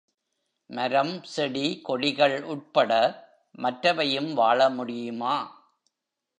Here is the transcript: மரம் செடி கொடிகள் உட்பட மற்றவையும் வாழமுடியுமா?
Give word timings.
மரம் 0.69 1.23
செடி 1.23 1.81
கொடிகள் 1.81 2.43
உட்பட 2.43 2.91
மற்றவையும் 3.57 4.37
வாழமுடியுமா? 4.37 5.35